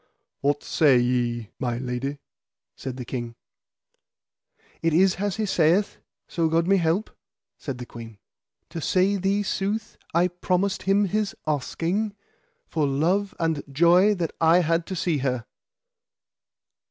What 0.39 0.63
say 0.63 0.97
ye, 0.97 1.51
my 1.59 1.77
lady? 1.77 2.17
said 2.75 2.97
the 2.97 3.05
king. 3.05 3.35
It 4.81 4.95
is 4.95 5.17
as 5.17 5.35
he 5.35 5.45
saith, 5.45 5.97
so 6.27 6.49
God 6.49 6.65
me 6.65 6.77
help, 6.77 7.11
said 7.59 7.77
the 7.77 7.85
queen; 7.85 8.17
to 8.69 8.81
say 8.81 9.15
thee 9.17 9.43
sooth 9.43 9.97
I 10.11 10.29
promised 10.29 10.81
him 10.89 11.05
his 11.05 11.35
asking 11.45 12.15
for 12.65 12.87
love 12.87 13.35
and 13.39 13.63
joy 13.71 14.15
that 14.15 14.31
I 14.41 14.61
had 14.61 14.87
to 14.87 14.95
see 14.95 15.19
her. 15.19 15.45